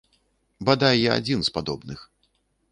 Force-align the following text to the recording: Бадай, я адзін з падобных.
Бадай, 0.69 0.95
я 1.09 1.19
адзін 1.23 1.39
з 1.49 1.55
падобных. 1.61 1.99